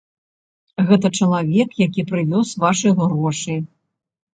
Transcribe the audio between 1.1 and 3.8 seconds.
чалавек, які прывёз вашы грошы.